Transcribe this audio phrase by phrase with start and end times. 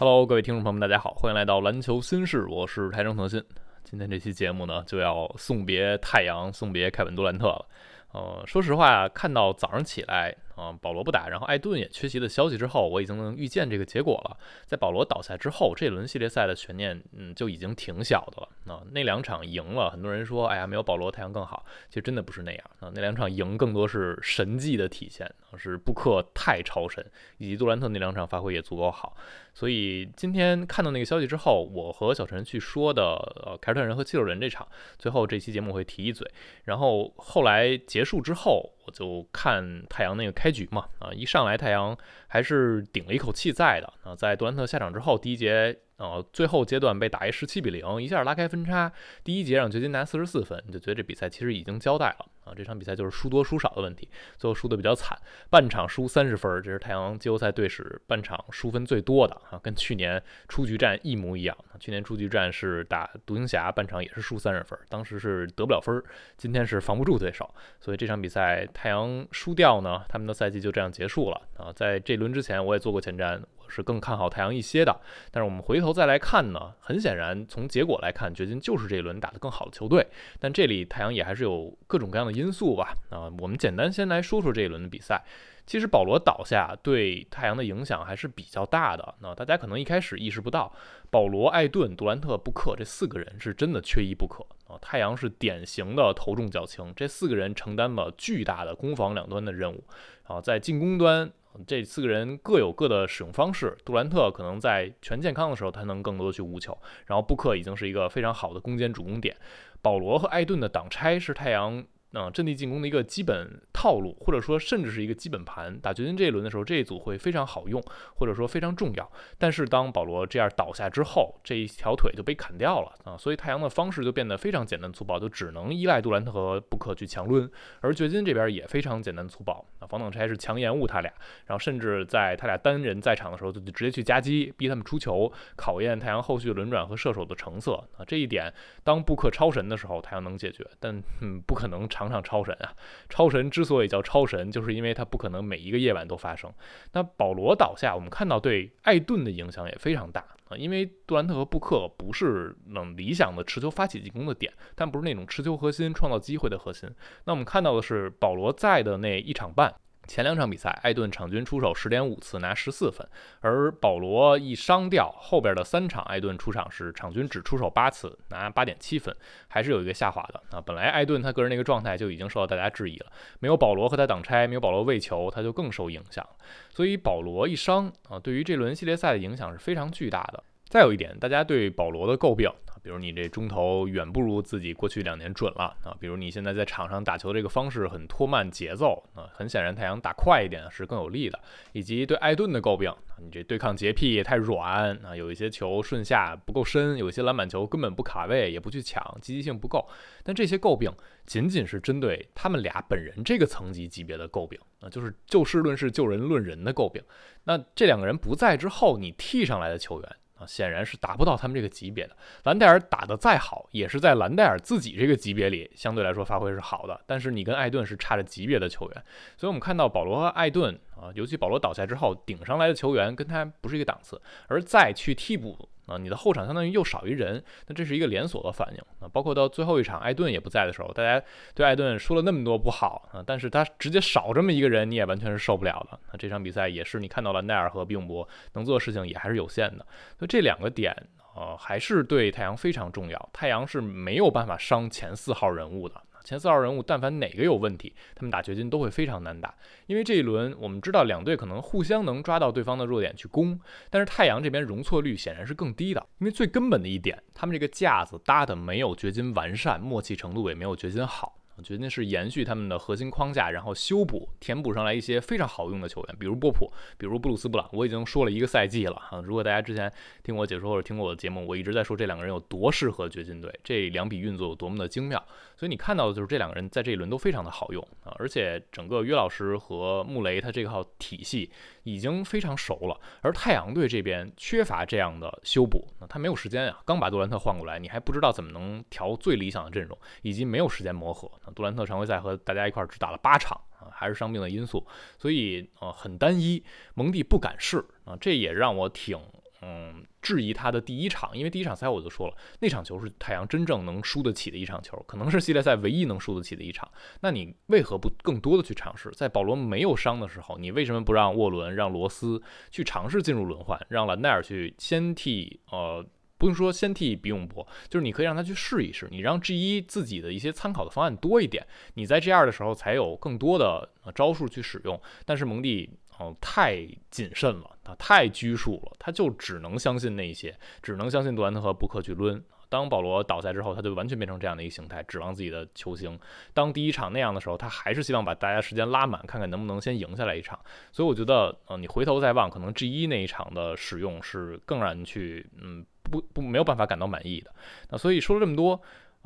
[0.00, 3.42] Hello，各位听众朋友们，大家好，欢迎来到篮球新事，我是台中腾讯。
[3.82, 7.66] 今天这期节目呢，就要送别太阳，送别凯文杜兰特了。
[8.12, 10.36] 呃，说实话，看到早上起来。
[10.58, 14.36] 啊，保罗不打，然后艾顿也缺席的消息之后，我已经能预见这个结果了。
[14.66, 18.74] 在保罗倒下之后，这轮系列赛的悬念，嗯，就已经挺小的了。
[18.74, 21.64] 啊，那两场赢了，很多人说，哎呀，没有保罗太阳更好。
[21.88, 29.16] 其实真的不是那样啊，那两场赢更多是神迹的体现，是布克太超神，以及杜兰特那两场发挥也足够好。
[29.58, 33.02] 所以今天看到那个消息之后，我和小陈去说的，
[33.44, 34.68] 呃，凯尔特人和七六人这场，
[35.00, 36.30] 最后这期节目会提一嘴。
[36.66, 38.74] 然后后来结束之后。
[38.88, 41.94] 我就看太阳那个开局嘛，啊，一上来太阳
[42.26, 45.76] 还是顶了一口气在的啊，在杜兰特下场之后，第一节。
[45.98, 48.92] 呃，最后阶段被打一十七比零，一下拉开分差。
[49.24, 52.52] 第一节让掘金拿四十四分，你就觉得这比赛其实已经交代了啊。
[52.56, 55.16] 这场比赛就是输多输少的问题，最后输的比较惨，
[55.50, 61.56] 半场输三十分，这是太阳季后赛队史半场输分最多的啊，跟去年出局战一模一样。
[61.78, 66.02] 去年出局战是打独行侠，半场也是输三十分，当时是得不了分，
[66.36, 71.72] 今天是防不住对手，所以这场比赛太阳输掉呢，他们的赛季就这样结束了啊。
[71.72, 73.40] 在这轮之前，我也做过前瞻。
[73.58, 74.98] 我是更看好太阳一些的，
[75.30, 80.06] 但是我们回头再来看呢，很显然从结果来看，掘金就是这一轮打得更好的球队。
[80.40, 82.96] 但这里太阳也还是有各种各样的因素吧？
[83.10, 85.22] 啊，我们简单先来说说这一轮的比赛。
[85.66, 89.14] 其实保罗倒下对太阳的影响还是比较大的。
[89.20, 90.72] 那大家可能一开始意识不到，
[91.10, 94.78] 保罗、艾顿、杜兰特、布克这四个人是真的缺一不可啊。
[94.80, 99.84] 太阳是典型的头重脚轻，这四个人承担了巨大的攻防两端的任务
[100.22, 101.30] 啊，在进攻端。
[101.66, 103.76] 这四个人各有各的使用方式。
[103.84, 106.76] 杜兰特可能在全健康的时候，他能更多去无球。
[107.04, 109.36] 然后布克已经是一个非常好的攻坚主攻点。
[109.82, 111.84] 保罗和艾顿的挡拆是太阳。
[112.12, 115.78] 嗯，阵地进攻的一个基本套路，或者说甚至是一个基本盘。
[115.78, 117.82] 打掘金这一轮的时候，这一组会非常好用，
[118.14, 119.12] 或者说非常重要。
[119.36, 127.50] 但是当保罗这样倒下之后，这一条腿就被砍掉了啊，所以太阳的方式就变得非常简单粗暴，就只能依赖杜兰特和布克去强抡。
[127.82, 131.12] 而掘金这边也非常简单粗暴啊，防挡拆是强延误他俩，
[131.44, 138.04] 然后甚至在他俩单人在场的时候，就直接去夹击，逼他们出球，考验太阳后续轮转和射手的成色啊。
[138.06, 138.50] 这一点，
[138.82, 141.86] 当布克超神的时候，太阳能解决，但嗯，不可能。
[141.98, 142.72] 尝尝超神啊！
[143.08, 146.48] 超神之所以叫超神，就是因为它不可能每一个夜晚都发生。
[146.92, 156.88] 那保罗倒下，我们看到对艾顿的影响也非常大啊，因为杜兰特和布克不是能理想的持球发起进攻的点，但不是那种持球核心、创造机会的核心。
[157.24, 159.74] 那我们看到的是保罗在的那一场半。
[160.08, 163.06] 前两场比赛，艾顿场均出手十点五次，拿十四分；
[163.40, 169.14] 而保罗一伤掉，后边的三场艾顿出场是场均只出手八次，拿八点七分，
[169.46, 170.60] 还是有一个下滑的啊。
[170.60, 176.26] 本来艾顿他个人那个状态就已经受到大家质疑了，没有保罗和他挡拆，没有保罗喂球，他就更受影响。
[176.70, 180.42] 所以保罗一伤啊，对于这轮系列赛的影响是非常巨大的。
[180.68, 182.50] 再有一点，大家对保罗的诟病。
[182.88, 185.94] 比如你这中投远不如自己过去两年准了啊！
[186.00, 191.38] 比如你现在在场上打球这个方式很拖慢节奏啊，很显然太阳打快一点是更有利的。
[191.72, 199.86] 以及对艾顿的诟病，你这对抗洁癖太软啊，有一些球顺下不够深，有一些篮板球根本不卡位也不去抢，积极性不够。
[200.24, 200.90] 但这些诟病
[201.26, 207.02] 仅仅是针对他们俩本人这个层级级别的诟病啊，就是就事论事、就人论人的诟病。
[207.44, 210.16] 那这两个人不在之后，你替上来的球员。
[210.38, 212.16] 啊，显然是达不到他们这个级别的。
[212.44, 217.00] 兰戴尔打得再好，也是在兰戴尔自己这个级别里相对来说发挥是好的。
[217.06, 219.04] 但是你跟艾顿是差着级别的球员，
[219.36, 225.68] 所以我们看到保罗和艾顿啊，尤其保罗倒下之后顶上来的球员跟他不是一个档次，而再去替补。
[225.88, 229.10] 啊，你的后场相当于又少一人，那这是一个连锁的反应啊。
[229.12, 231.20] 包括到最后一场艾顿也不在的时候，大家
[231.54, 235.98] 对艾顿说了那么多不好啊，但是他直接少这么一个人，你也完全是受不了的。
[236.12, 239.86] 那这场比赛也是你看到了奈尔和比永博能做的事情也还是有限的，
[240.18, 240.94] 所以这两个点
[241.34, 243.28] 啊还是对太阳非常重要。
[243.32, 246.00] 太阳是没有办法伤前四号人物的。
[246.24, 249.54] 前四号人物，但凡哪个有问题，他们打掘金都会非常难打。
[249.86, 253.58] 因为这一轮我们知道两队可能互相能抓到对方的弱点去攻，
[253.90, 256.06] 但是太阳这边容错率显然是更低的。
[256.18, 261.37] 因为最根本的一点，他们这个架子搭的没有掘金完善，默契程度也没有掘金好。
[261.62, 267.68] 掘金是延续他们的核心框架，然后修补、填补上来一些非常好用的球员，比如波普，比如布鲁斯·布朗。
[267.72, 269.20] 我已经说了一个赛季了啊！
[269.24, 275.22] 如果大家之前听我解说或者听过我的节目，我一直在说这两个人有多适合掘金队，这两笔运作有多么的精妙。
[275.56, 278.14] 所以你看到的就是这两个人在这一轮都非常的好用啊！
[278.18, 281.50] 而且整个约老师和穆雷他这套体系
[281.88, 286.80] 已经非常熟了，而太阳队这边缺乏这样的修补，那他没有时间啊！
[286.84, 291.30] 刚把杜兰特换过来，你还不知道怎么能调最理想的阵容，以及没有时间磨合。
[291.54, 294.86] 杜兰特常规赛和大家一块只打了八场啊，还是伤病的因素，
[295.18, 296.62] 所以呃很单一。
[296.94, 299.18] 蒙蒂不敢试啊，这也让我挺
[299.60, 306.88] 嗯，质疑他的第一场，因为第一场赛我就说了，那场球是太阳真正能输得起的一场球，可能是系列赛唯一能输得起的一场。
[307.20, 309.10] 那你为何不更多的去尝试？
[309.10, 312.40] 在保罗没有伤的时候，你为什么不让沃伦、让罗斯
[312.70, 316.06] 去尝试进入轮换，让兰奈尔去先替呃，
[316.36, 325.00] 不用说先替比永博，就是你可以让他去试一试，你让 G 一自己的一些参考的方案多一点，你在 G 二的时候才有更多的招数去使用。
[325.26, 325.90] 但是蒙蒂。
[326.18, 326.76] 哦，太
[327.10, 332.42] 谨慎了，他太拘束了，他就只能相信那些，只能相信杜兰特和布克去抡。
[332.70, 336.18] 当保罗倒下之后，他就完全变成这样的一个形态，指望自己的球星。
[336.52, 340.58] 当第一场那样的时候，他还是希望把大家时间拉满，看看能不能先赢下来一场。
[340.92, 347.50] 所以我觉得，呃，你回头再望，可能 G 一那一场的使用是更让人去，嗯，不不没有办法感到满意的。
[347.88, 348.78] 那所以说了这么多。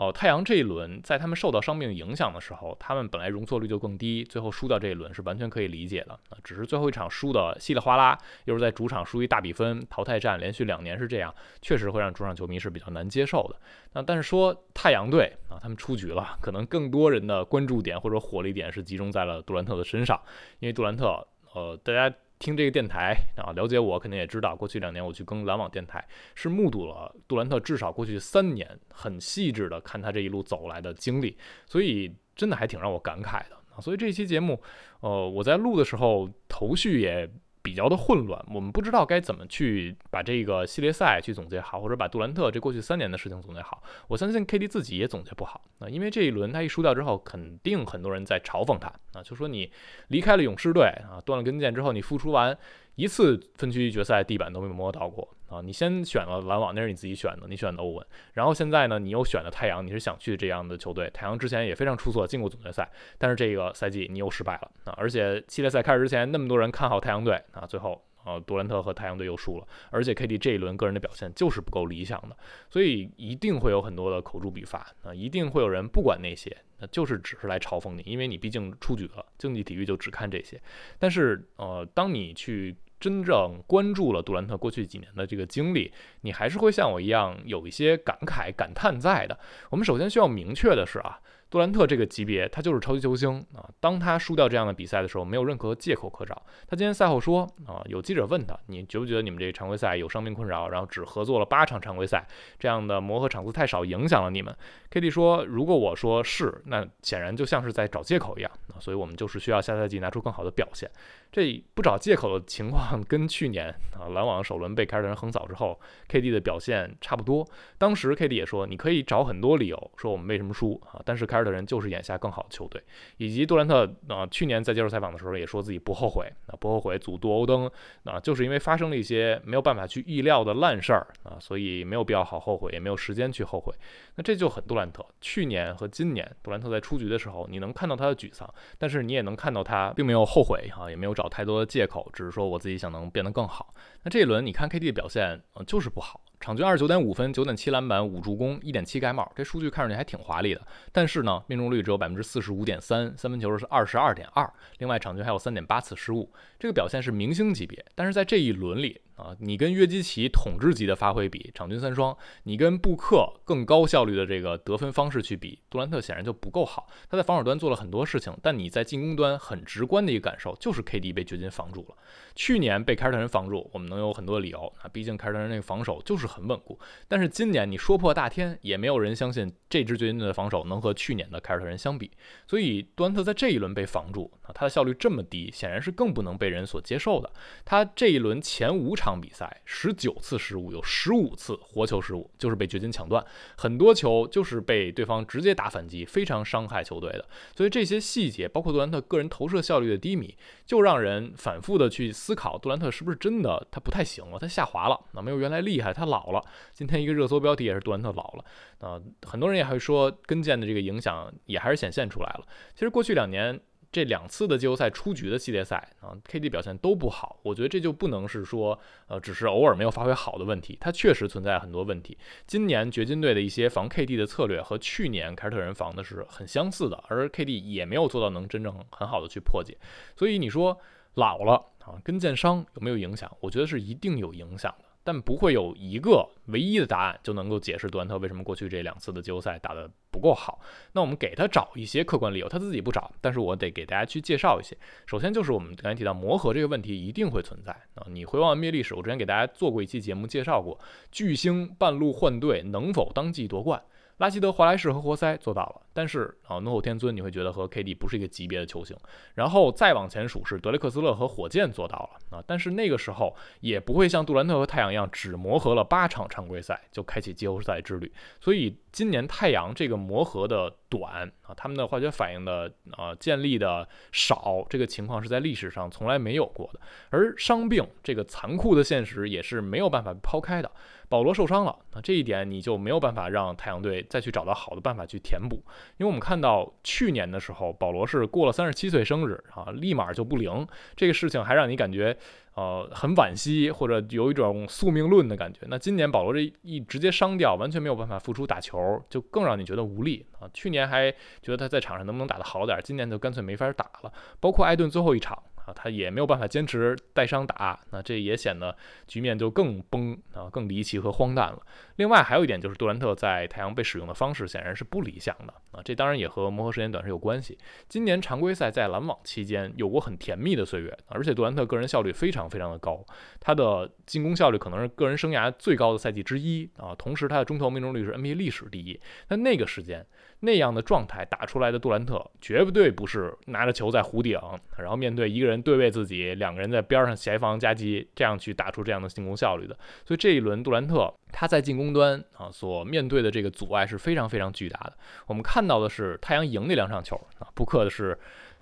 [0.03, 6.13] 哦，太阳这一轮在他们受到伤病影响的时候，他们本来容错率就更低，最后输掉这一轮是完全可以理解的。
[6.29, 13.57] 啊，只是最后一场输的稀里哗啦，又是在主场输一大比分，淘汰战连续两年是这样，确实会让主场球迷是比较难接受的。
[13.93, 20.21] 那但是说太阳队啊，他们出局了，可能更多人的关注点或者火力点是集中在了杜兰特的身上，
[20.59, 21.25] 因为杜兰特，
[21.55, 22.13] 呃，大家。
[22.43, 26.05] 听这个电台啊，了解我肯定也知道，过去两年我去更篮网电台，
[26.35, 33.81] 是目睹了杜兰特至少过去三年很细致的看他这一路走来的经历，所以真的还挺让我感慨的啊。
[33.81, 34.61] 所以这期节目，
[34.99, 37.31] 呃，我在录的时候头绪也。
[37.63, 43.83] 比较的混乱，我们不知道该怎么去把这个系列赛去总结好，或者把杜兰特这过去三年的事情总结好。
[44.09, 49.71] 我相信 KD 自己也总结不好啊，因为这一轮他一输掉之后，肯定很多人在嘲讽他啊，就说你
[50.09, 52.57] 离开了勇士队啊，断了跟腱之后，你复出完。
[52.95, 55.61] 一次分区决赛地板都没摸到过啊！
[55.63, 58.07] 你先选了篮网，那是你自己选的，你选的欧文。
[58.33, 61.11] 然后现在呢，你又选了太阳，你是想去这样的球队。
[61.13, 64.95] 太阳之前也非常出色，进过总决赛，但是这个赛季你又失败了啊！
[64.97, 68.03] 而且系列赛开始之前，那么多人看好太阳队啊，最后。
[68.25, 72.37] 呃，杜兰特和太阳队又输了，而且 KD 这一轮个人的表现就是不够理想的，
[72.71, 80.63] 所以一定会有很多的口诛笔伐啊，一定会有人不管那些，那就是只是来嘲讽你，因为你毕竟出局了，竞技体育就只看这些。
[81.01, 89.37] 但是呃，当你去真正关注了杜兰特过去几年的这个经历，你还是会像我一样有一些感慨感叹在的。
[89.71, 91.19] 我们首先需要明确的是啊。
[91.51, 93.69] 杜兰特这个级别，他就是超级球星啊！
[93.79, 96.35] 当他输掉这样的比赛的时候，没有任何借口可找。
[96.67, 102.27] 他今天赛后说啊，有记者问他，你觉不觉得你们这个常规赛有伤病困扰，然后只合作了八场常规赛，
[102.59, 104.57] 这样的磨合场次太少，影响了你们
[104.91, 108.81] ？KD 说，如果我说是，那显然就像是在找借口一样啊！
[108.81, 110.91] 所以我们就是需要下赛季拿出更好的表现。
[111.33, 117.47] 这不找借口的情况，跟去年啊篮网首轮被凯尔特人横扫之后，KD 的表现差不多。
[117.77, 121.43] 当时 KD 也说，你可以找很多理由说我们为什么输啊，但是凯尔。
[121.43, 122.81] 特人就是眼下更好的球队，
[123.17, 127.69] 以及杜兰特啊，去年在接受采访的时候也说自己不后悔啊，不后悔组杜欧登
[128.05, 133.75] 啊，就是因为发生了一些没有办法去预料的烂事儿啊，所以没有必要好后悔，也没有时间去后悔。
[134.15, 135.05] 那这就很杜兰特。
[135.21, 138.49] 去年和今年，杜兰特在出局的时候，你能看到他的沮丧，
[138.79, 143.75] 但是你也能看到他并没有后悔啊，也没有找太多的借口，只是说我自己想能变得更好。
[144.05, 146.21] 那这一轮你看 KD 的表现，呃，就是不好。
[146.41, 150.61] 场均二十九点五分，九点七篮板，五助攻，一点七盖帽，这数据看上去还挺华丽的。
[150.91, 154.53] 但是呢，命中率只有百分之四十五点三，三分球是二十二点二。
[154.79, 157.85] 另外，场均还有三点八次失误，这个表现是明星级别。
[157.95, 166.89] 但是在这一轮里，啊，你跟约基奇统治级的发挥比，场均三双，你跟布克更高效率的这个得分方式去比，杜兰特显然就不够好。
[167.09, 171.95] 他在防守端做了很多事情，但你在进攻端很直观的一个感受就是 KD 被掘金防住了。
[172.35, 176.79] 去年被凯尔特人防住，我们能有很多理由啊，毕竟凯尔特人那个防守就是很稳固。
[177.09, 182.11] 但是今年你说破大天，也没有人相信这支掘金队的防守能和去年的凯尔特人相比。
[182.47, 187.31] 所以杜兰特在这一轮被防住啊，他的效率这么低，显然是更不能被人所接受的。
[187.65, 193.25] 他这一轮前五场比赛十九次失误，有十五次活球失误，就是被掘金抢断，
[193.57, 197.29] 很多球就是被对方直接打反击，非常伤害球队的。
[197.57, 200.37] 所以这些细节，包括杜兰特个人投射效率的低迷，
[200.73, 202.11] 就让人反复的去。
[202.11, 206.43] 思考杜兰特是不是真的他不太行了，他下滑了，那没有原来厉害，他老了。
[206.73, 208.45] 今天一个热搜标题也是杜兰特老了，
[208.79, 212.47] 啊，很多人也会说跟腱的这个影响也还是显现出来了。
[212.73, 213.61] 其实过去两年
[213.93, 222.17] 这两次的季后赛出局的系列赛啊，KD 表现都不好，我觉得这就不能是说呃只是偶尔没有发挥好的问题，他确实存在很多问题。
[222.47, 229.77] 今年掘金队的一些防 KD 的策略和去年凯尔特人防的是很相似的，而 KD 也没有做到能真正很好的去破解。
[230.17, 230.81] 所以你说
[231.15, 231.67] 老了。
[231.83, 233.29] 啊，跟腱伤有没有影响？
[233.41, 234.85] 我觉得是一定有影响的。
[235.05, 240.61] 但不会有一个唯一的答案就能够解释杜兰特为什么过去这两次的季后赛打得不够好。
[240.93, 244.77] 那我们给他找一些客观理由，他自己不找，但是我得给大家去介绍一些。
[245.07, 248.07] 首先就是我们刚才提到磨合这个问题一定会存在啊。
[248.09, 250.79] 你回望 NBA 历史，我之前给大家做过一期节目介绍过，
[251.11, 253.83] 巨星半路换队能否当季夺冠？
[254.23, 258.97] 拉希德、华莱士和活塞做到了，但是啊，怒吼天尊你会觉得和 KD 不是一个级别的球星。
[259.35, 268.13] 然后再往前数是德雷克斯勒和火箭做到了啊，但是那个时候也不会像杜兰特和太阳一样只磨合了八场常规赛就开启季后赛之旅。
[268.41, 276.81] 所以今年太阳这个磨合的短啊，他们的化学反应的啊建立的少，这个情况是在历史上从来没有过的。
[277.11, 280.71] 而伤病这个残酷的现实也是没有办法抛开的。
[281.13, 285.57] 保罗受伤了，那这一点你就没有办法让太阳队再去找到好的办法去填补，
[285.99, 290.67] 因为我们看到去年的时候，保罗是过了三十七岁生日啊，立马就不灵，
[290.97, 292.17] 这个事情还让你感觉
[292.55, 295.61] 呃很惋惜，或者有一种宿命论的感觉。
[295.69, 300.49] 那今年保罗这一直接伤掉，完全没有办法复出打球，就更让你觉得无力啊。
[300.55, 304.11] 去年还觉得他在场上能不能打得好点，今年就干脆没法打了。
[304.41, 305.39] 包括艾顿最后一场。
[305.75, 308.77] 他也没有办法坚持带伤打，那这也显得
[309.07, 311.61] 局面就更崩啊，更离奇和荒诞了。
[312.03, 317.57] 另外还有一点就是杜兰特在太阳被使用的方式显然是不理想的啊，这当然也和磨合时间短是有关系。
[317.89, 323.07] 今年常规赛在篮网期间有过很甜蜜的岁月，而且杜兰特个人效率非常非常的高，
[323.39, 328.99] 他的进攻效率可能是个人生涯最高的赛季之一啊，同时他的中投命中率是 NBA 历史第一。
[329.29, 330.05] 那那个时间。
[330.45, 334.37] 那样的状态打出来的杜兰特，绝对不是拿着球在弧顶，
[334.77, 339.79] 然后面对一个人对位自己，两个人在边上协防夹击，这样去打出这样的进攻效率的。
[340.05, 344.93] 所以这一轮杜兰特他在进攻端啊所面对的这个阻碍是非常非常巨大的。
[345.27, 348.17] 我们看到的是太阳赢那两场球啊，布克的是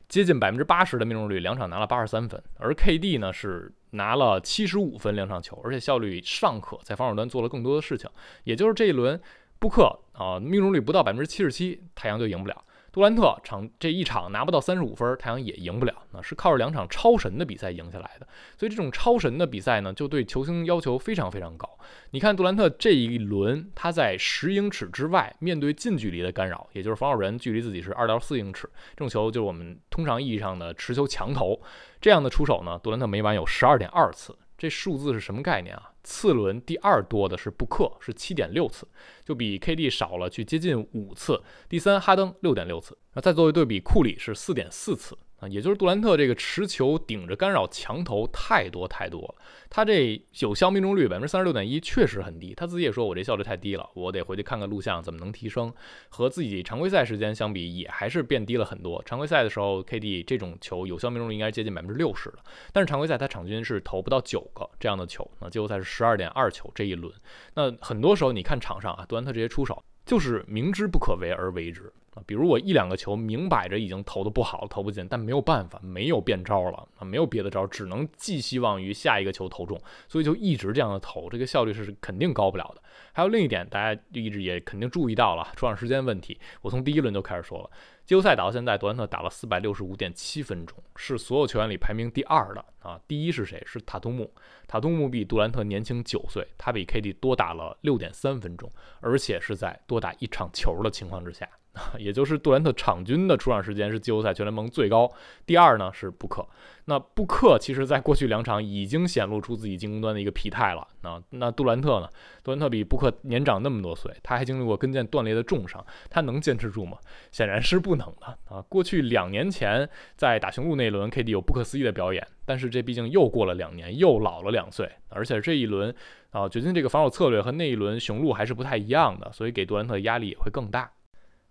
[0.09, 8.09] 接近百分之八十的命中率，两场拿了八十三分，而 KD 呢是拿了七十五分两场球，而且效率尚可，在防守端做了更多的事情。
[8.45, 9.21] 也就是这一轮。
[9.61, 12.65] 布克啊，命中率不到百分之七十七，太阳就赢不了。
[12.92, 15.94] 杜兰特场这一场拿不到三十五分，太阳也赢不了。
[16.12, 18.26] 那是靠着两场超神的比赛赢下来的。
[18.59, 21.68] 所以这种超神的比赛呢，就对球星要求非常非常高。
[22.11, 31.61] 你看杜兰特这一轮，他在十英尺之外面对近距离的干扰，也就是防守人距离自己是二到四英尺，这种球就是我们通常意义上的持球强投。
[32.00, 34.37] 这样的出手呢，杜兰特每晚有十二点二次。
[34.61, 35.90] 这数字是什么概念啊？
[36.02, 38.87] 次轮第二多的是布克，是七点六次，
[39.25, 41.43] 就比 KD 少了去接近五次。
[41.67, 42.95] 第三，哈登六点六次。
[43.14, 45.17] 那再作为对比，库里是四点四次。
[45.40, 49.35] 啊，也就是杜兰特这个持球顶着干扰强投太多太多了，
[49.70, 55.73] 他这有效命中率百分之三十六点一确实很低，他自己也说我这效率太低了，我得回去看看录像怎么能提升。
[56.11, 59.02] 和自己常规赛时间相比，也还是变低了很多。
[59.04, 62.37] 常规赛的时候，KD 这种球有效命中率应该接近百分之六十了，
[62.73, 67.11] 但是常规赛他场均是投不到九个这样的球，那季后赛是十二点二球这一轮。
[67.54, 71.92] 那很多时候你看场上啊，杜兰特这些出手就是明知不可为而为之。
[72.12, 82.83] 啊，比如我一两个球明摆着已经投的不好，投不进，但没有办法，没有变招了啊，没有别的招，只能寄希望于下一个球投中，所以就一直这样的投，这个效率是肯定高不了的。
[83.12, 87.71] 还有另一点，大家一直也肯定注意到了出场时间问题，我从第一轮就开始说了，
[88.11, 93.62] 季后赛打到现在，杜兰特打了四百六十五点七分钟，是所有球员里排名第二的啊，第一是谁？
[93.64, 94.29] 是塔图姆，
[94.67, 101.49] 塔图姆比杜兰特年轻九岁，他比 KD 多打了六点三分钟，而且是在多打一场球的情况之下。
[101.97, 105.09] 也就是杜兰特场均的出场时间是季后赛全联盟最高，
[105.47, 106.45] 第二呢是布克。
[106.87, 110.85] 那布克其实在过去两场已经显露出自己进攻端的一个疲态了。
[111.02, 112.09] 那那杜兰特呢？
[112.43, 116.99] 杜兰特比布克年长那么多岁，他还经历过跟腱断裂的重伤，他能坚持住吗？
[117.31, 118.62] 显然是不的啊！
[118.69, 125.95] 过去两年前在打雄鹿那一轮，KD 有不可思议的表演，但是这毕竟又过了两年，又老了两岁，而且这一轮
[126.30, 130.90] 啊，掘金这个防守策略和那一轮雄鹿还是不太一样的，所以给杜兰特压力也会更大。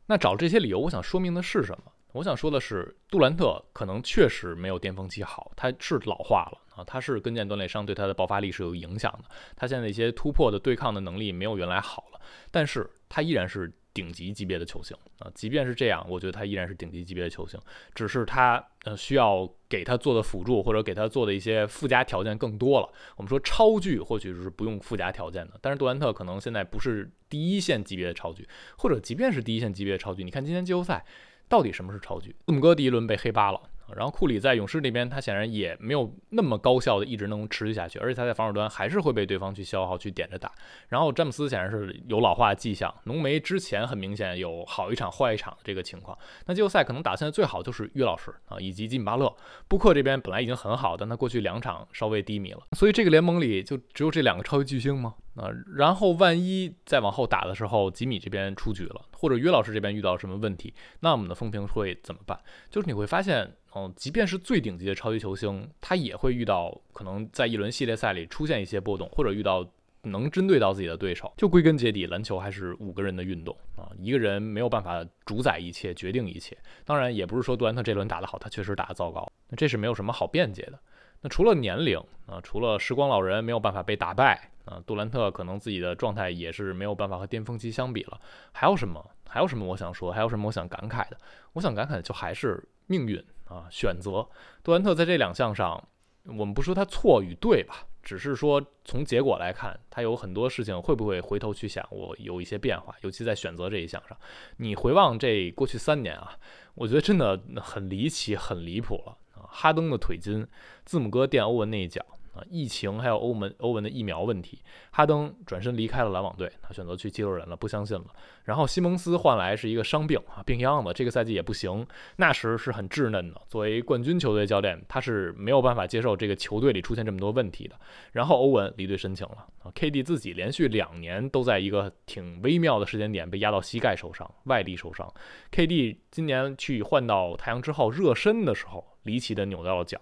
[0.07, 1.91] 那找这些理由，我想说明的是什么？
[2.13, 13.71] 我想说的是，杜兰特可能确实没有巅峰期好，他是老化了啊，他是跟腱断裂伤对他的爆发力是有影响的，他现在一些突破的对抗的能力没有原来好了，但是他依然是。
[13.93, 17.59] 顶级级别的球星啊，即便是这样，我觉得他依然是顶级级别的球星，
[17.95, 22.89] 只是他呃需要给他做的辅助或者给他做的一些附加条件更多了。
[23.17, 31.03] 我们说超巨或许是不用附加条件的，但是杜兰特可能现在不是第一线级别的超巨，或者即便是第一线级别的超巨，你看今天季后赛
[31.47, 32.35] 到底什么是超巨？
[32.45, 33.61] 字母哥第一轮被黑八了。
[33.95, 40.51] 然后库里在勇士那边，他显然也没有那么高效的一直能持续下去，而且他在防守端还是会被对方去消耗、去点着打。
[40.87, 46.17] 然后詹姆斯显然是有老化迹象，浓眉之前很明显有好一场坏一场的这个情况。
[46.45, 49.33] 那季后赛可能打现在最好就是约老师啊，以及吉米巴勒。
[49.67, 52.61] 布克这边本来已经很好，但他过去两场稍微低迷了。
[52.73, 55.15] 所以这个联盟里就只有这两个超级巨星吗？
[55.35, 62.37] 啊，然后万一再往后打的时候，吉米这边出局了，或者约老师这边遇到什么问题，那我们的风评会怎么办？
[62.69, 69.65] 就是你会发现，嗯，即便是最顶级的超级球星，他也会遇到可能在一轮系列赛里出现一些波动，或者遇到
[70.01, 71.31] 能针对到自己的对手。
[71.37, 76.57] 就归根结底，篮球还是五个人的运动啊，一个人没有办法主宰一切，决定一切。
[76.83, 80.79] 当然，也不是说杜兰特这轮打得好，他确实打得糟糕，那这是没有什么好辩解的。
[81.21, 88.21] 那除了年龄啊，除了时光老人没有办法被打败啊，杜兰特可能自己的状态也是没有办法和巅峰期相比了。
[88.51, 89.03] 还有什么？
[89.27, 90.11] 还有什么我想说？
[90.11, 91.17] 还有什么我想感慨的？
[91.53, 94.27] 我想感慨的就还是命运啊，选择。
[94.63, 95.83] 杜兰特在这两项上，
[96.25, 104.17] 我们不说他错与对吧，只是说从结果来看，他有很多事情会不会回头去想，我有一些变化，尤其在选择这一项上。
[104.57, 106.37] 你回望这过去三年啊，
[106.75, 109.17] 我觉得真的很离奇，很离谱了。
[109.51, 110.45] 哈登的腿筋，
[110.85, 112.05] 字母哥垫欧文那一脚
[112.49, 114.59] 疫情还有欧文欧文的疫苗问题，
[114.91, 118.05] 哈登转身离开了篮网队，他选择去七六人了，不相信了。
[118.43, 121.85] 然后西蒙斯换来是一个伤病啊，病秧子，这个赛季也不行。
[122.15, 127.75] 那时是很稚嫩的，作为冠军球队教练，他是没有办法接受这个球队里出现这么多问题的。
[128.11, 135.11] 然后欧文离队申请了啊，KD 自己连续两年都在一个挺微妙的时间点被压到膝盖受伤，外力受伤。
[135.51, 138.85] KD 今年去换到太阳之后热身的时候。
[139.03, 139.99] 离奇的扭到了脚，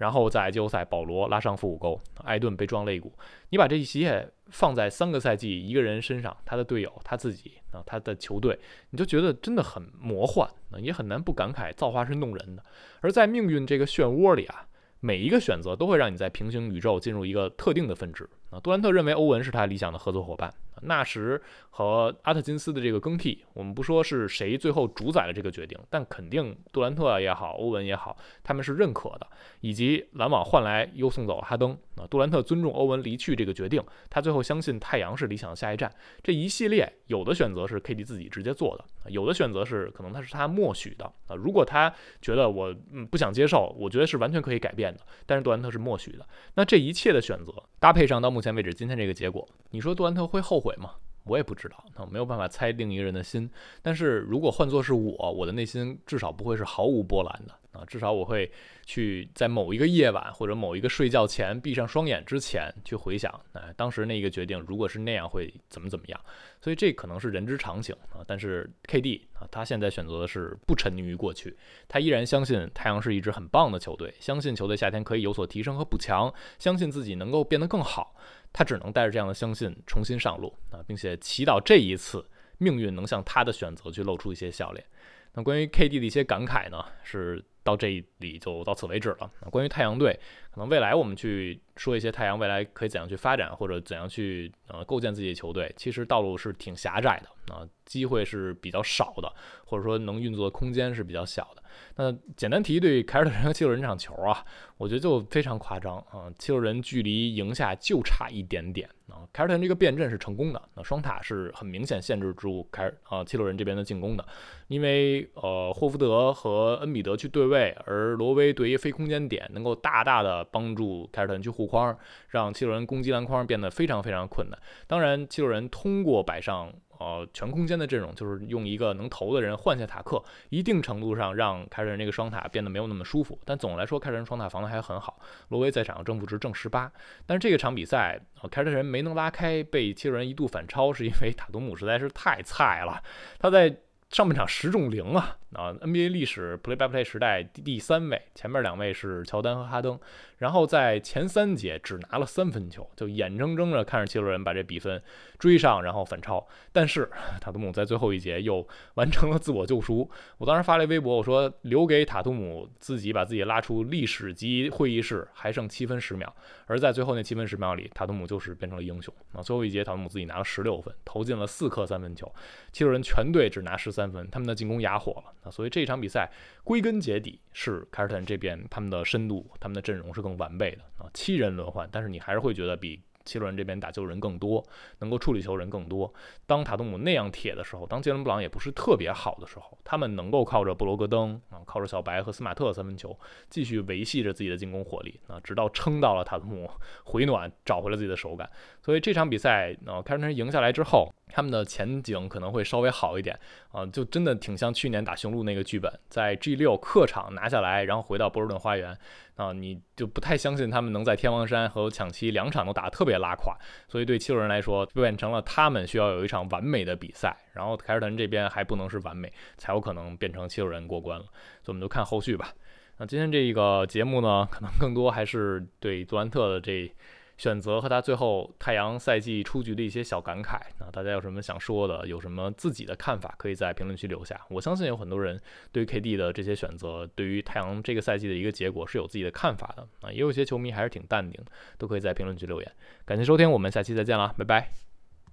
[0.00, 3.12] 然后在季后赛，保罗拉伤腹股沟，艾顿被撞肋骨。
[3.50, 12.64] 你把这一切放在三个赛季一个人身上，他的队友，他自己啊，他的球队，你就觉得真的很魔幻，也很难不感慨造化是弄人的。
[13.02, 14.66] 而在命运这个漩涡里啊，
[15.00, 18.58] 每一个选择都会让你在平行宇宙进入一个特定的分支啊。
[18.58, 20.50] 杜兰特认为欧文是他理想的合作伙伴。
[20.82, 29.26] 纳什和阿特金斯的这个更替，我们不说是谁最后主宰了这个决定，但肯定杜兰特也好，欧文也好，他们是认可的。
[29.60, 31.76] 以及篮网换来又送走哈登，
[32.08, 35.92] 杜兰特尊重欧文离去这个决定，他最后相信太阳是理想的下一站。
[36.22, 41.36] 这一系列有的选择是 KD 自己直接做的，有的选择是可能他是他默许的啊。
[41.36, 45.00] 如果他觉得我嗯不想接受，我觉得是完全可以改变的。
[45.26, 50.74] 但是杜兰特是默许的，那这一切的选择搭配上到目前为止今天这个结果，你说杜兰特会后悔？
[50.80, 50.92] 吗？
[51.30, 53.48] 我也不知道，那我没有办法猜另一个人的心。
[53.82, 57.84] 但是如果换作是我，我的内心至少不会是毫无波澜的啊！
[57.86, 58.50] 至少我会
[58.84, 66.20] 去在某一个夜晚或者某一个睡觉前闭上双眼之前去回想，哎，当时那一个决定如果是那样会怎么怎么样。
[66.60, 68.24] 所以这可能是人之常情啊。
[68.26, 78.16] 但是 KD 啊，他现在选择的是不沉溺于过去，他依然相信太阳是一支很棒的球队，相信球队夏天可以有所提升和补强，相信自己能够变得更好。
[78.52, 82.24] 他只能带着这样的相信重新上路啊，并且祈祷这一次
[82.58, 84.84] 命运能向他的选择去露出一些笑脸。
[85.32, 89.30] 那关于 KD 的一些感慨呢，是到这里就到此为止了。
[89.42, 90.18] 那关于太阳队，
[90.52, 99.32] 可能未来我们去说一些太阳未来可以怎样去发展，或者怎样去呃构建自己的球队，其实道路是挺狭窄的啊，机会是比较少的，
[99.64, 101.62] 或者说能运作的空间是比较小的。
[101.96, 104.44] 那简单提一对凯尔特人和七六人这场球啊，
[104.76, 106.30] 我觉得就非常夸张啊！
[106.36, 109.22] 七六人距离赢下就差一点点啊！
[109.32, 114.26] 凯尔特人这个变阵是成功的，那双塔是很明显限制住凯尔啊七六人这边的进攻的，
[114.66, 121.96] 因为呃霍福德和恩比德去对位，而罗威对于非空间点能够大大的帮助凯尔特人去护框，
[122.28, 124.58] 让七六人攻击篮筐变得非常非常困难。
[124.86, 126.72] 当然，七六人通过摆上。
[127.00, 133.38] 呃，全空间的阵容就是用一个能投的人换下塔克，一定程度上让凯尔特人这个双塔变得没有那么舒服。
[133.46, 135.18] 但总的来说，凯尔特人双塔防的还很好。
[135.48, 136.92] 罗威在场上正负值正十八，
[137.24, 143.02] 但是这个场比赛，凯尔特人没能拉开，被七六人一度反超，是因为 塔图姆实在是太菜了，
[143.38, 143.74] 他在。
[144.10, 149.98] 上半场十中零啊啊！NBA 历史 play by play 时代第三位，前面两位是乔丹和哈登。
[150.38, 155.02] 然后在前三节只拿了三分球，就眼睁睁着看着七六人把这比分
[155.38, 156.46] 追上，然后反超。
[156.72, 157.10] 但是
[157.42, 160.08] 塔图姆在最后一节又完成了自我救赎。
[160.38, 166.34] 我当时发了一微博，我说留给塔图姆自己把自己拉出历史级会议室，还剩七分十秒。
[166.64, 169.42] 而在最后那七分十秒里，塔图姆就是变成了英雄啊！
[169.42, 172.32] 最后一节塔图姆自己拿了十六分，投进了四颗三分球。
[172.72, 173.90] 七六人全队只拿十。
[173.90, 175.50] 三分，他们的进攻哑火了啊！
[175.50, 176.30] 所以这场比赛
[176.64, 181.08] 归根结底是凯尔特人这边他们的深度、他们的阵容是更完备的啊！
[181.14, 184.66] 七人轮换，但是你还是会觉得比七六人这边打球人更多，
[184.98, 186.12] 能够处理球人更多。
[186.46, 193.16] 当塔图姆那样铁的时候，当杰伦布朗也不是特别好的时候，他们能够靠着布罗格登啊，靠着小白和斯马特三分球，
[193.50, 196.68] 继续维系着自己的进攻火力啊，直到撑到了塔图姆
[197.04, 198.50] 回暖，找回了自己的手感。
[198.80, 201.12] 所以这场比赛啊，凯尔特人赢下来之后。
[201.32, 203.38] 他们的前景可能会稍微好一点
[203.72, 208.96] 啊，就真的挺像去年打雄鹿那个剧本，在 G 六客场拿下来，然后回到波士顿花园
[209.36, 213.56] 啊，你就不太相信他们能在天王山和抢七两场都打得特别拉垮，
[213.88, 221.24] 所以对七六人来说，变成了他们需要有一场完美的比赛，然后凯尔特人这边还不能是完美，才有可能变成七六人过关了，
[221.62, 222.52] 所以我们就看后续吧。
[222.98, 226.92] 那今天这个节目呢，可能更多还是对杜兰特的这。
[227.40, 234.38] 选择和他最后太阳赛季出局的一些小感慨，那大家有什么想说的，有什么自己的看法，可以在评论区留下。
[234.50, 235.40] 我相信有很多人
[235.72, 241.42] 对 KD 的这些选择，对于太阳这个赛季的一个结果是有自己的看法的啊，也有些球迷还是挺淡定，
[241.78, 242.72] 都可以在评论区留言。
[243.06, 244.89] 感谢收听，我们下期再见了，拜拜。